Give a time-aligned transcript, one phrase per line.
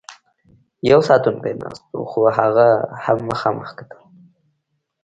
[0.91, 2.67] یو ساتونکی ناست و، خو هغه
[3.03, 4.01] هم مخامخ کتل.